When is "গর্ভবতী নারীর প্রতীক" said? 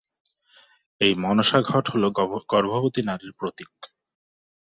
2.51-3.71